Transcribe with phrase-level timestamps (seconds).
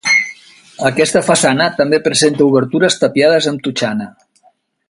[0.89, 4.13] Aquesta façana també presenta obertures tapiades amb totxana.